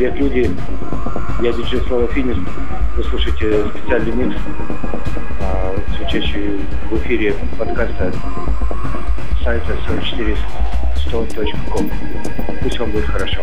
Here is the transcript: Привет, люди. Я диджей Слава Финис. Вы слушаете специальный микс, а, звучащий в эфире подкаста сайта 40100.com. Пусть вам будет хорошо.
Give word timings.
Привет, 0.00 0.16
люди. 0.18 0.50
Я 1.42 1.52
диджей 1.52 1.82
Слава 1.86 2.08
Финис. 2.08 2.38
Вы 2.96 3.04
слушаете 3.04 3.68
специальный 3.68 4.12
микс, 4.12 4.34
а, 5.42 5.74
звучащий 5.94 6.58
в 6.90 6.96
эфире 6.96 7.34
подкаста 7.58 8.10
сайта 9.44 9.76
40100.com. 9.86 11.90
Пусть 12.62 12.78
вам 12.78 12.92
будет 12.92 13.04
хорошо. 13.04 13.42